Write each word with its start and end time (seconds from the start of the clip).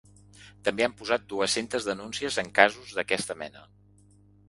També 0.67 0.85
han 0.85 0.95
posat 1.01 1.27
dues-centes 1.35 1.87
denúncies 1.91 2.41
en 2.45 2.53
casos 2.63 2.99
d’aquesta 3.01 3.41
mena. 3.47 3.67